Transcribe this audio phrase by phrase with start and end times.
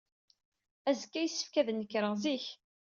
[0.89, 2.45] Azekka, yessefk ad nekreɣ zik.